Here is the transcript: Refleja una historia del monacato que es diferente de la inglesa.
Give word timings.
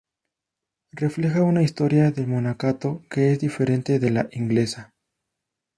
Refleja 0.93 1.43
una 1.43 1.61
historia 1.61 2.09
del 2.09 2.25
monacato 2.25 3.03
que 3.07 3.31
es 3.33 3.39
diferente 3.39 3.99
de 3.99 4.09
la 4.09 4.29
inglesa. 4.31 4.95